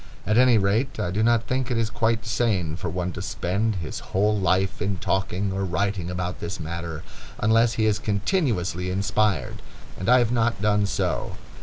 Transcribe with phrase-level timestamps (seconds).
[0.25, 3.75] At any rate, I do not think it is quite sane for one to spend
[3.75, 7.03] his whole life in talking or writing about this matter,
[7.37, 9.61] unless he is continuously inspired,
[9.99, 11.37] and I have not done so.